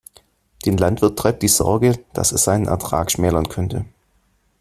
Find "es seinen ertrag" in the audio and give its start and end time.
2.31-3.11